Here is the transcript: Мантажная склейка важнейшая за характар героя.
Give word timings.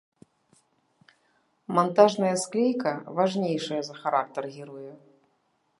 Мантажная 1.79 2.33
склейка 2.45 2.91
важнейшая 3.21 3.81
за 3.91 3.95
характар 4.01 4.43
героя. 4.57 4.93